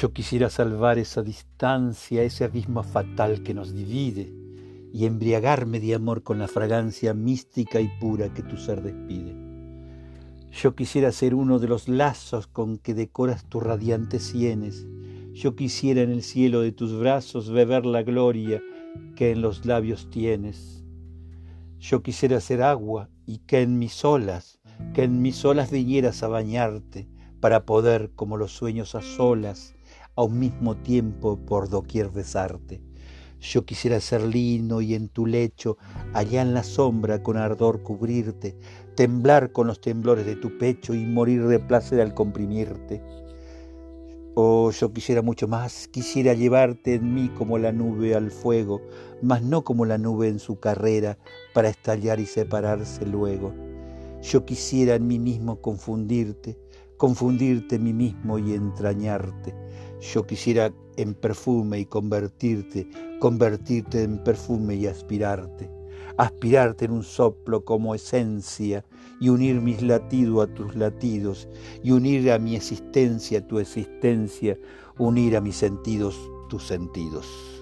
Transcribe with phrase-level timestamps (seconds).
[0.00, 4.32] Yo quisiera salvar esa distancia, ese abismo fatal que nos divide,
[4.90, 9.36] y embriagarme de amor con la fragancia mística y pura que tu ser despide.
[10.50, 14.86] Yo quisiera ser uno de los lazos con que decoras tus radiantes sienes.
[15.34, 18.62] Yo quisiera en el cielo de tus brazos beber la gloria
[19.14, 20.84] que en los labios tienes.
[21.78, 24.58] Yo quisiera ser agua y que en mis olas,
[24.94, 27.08] que en mis olas vinieras a bañarte,
[27.40, 29.74] para poder, como los sueños a solas,
[30.16, 32.80] a un mismo tiempo por doquier besarte.
[33.40, 35.76] Yo quisiera ser lino y en tu lecho,
[36.14, 38.56] allá en la sombra, con ardor cubrirte,
[38.94, 43.02] temblar con los temblores de tu pecho y morir de placer al comprimirte.
[44.34, 48.80] Oh, yo quisiera mucho más, quisiera llevarte en mí como la nube al fuego,
[49.20, 51.18] mas no como la nube en su carrera,
[51.52, 53.52] para estallar y separarse luego.
[54.22, 56.58] Yo quisiera en mí mismo confundirte,
[57.02, 59.52] confundirte mí mismo y entrañarte.
[60.00, 65.68] Yo quisiera en perfume y convertirte, convertirte en perfume y aspirarte,
[66.16, 68.84] aspirarte en un soplo como esencia
[69.20, 71.48] y unir mis latidos a tus latidos
[71.82, 74.56] y unir a mi existencia tu existencia,
[74.96, 76.16] unir a mis sentidos
[76.48, 77.61] tus sentidos.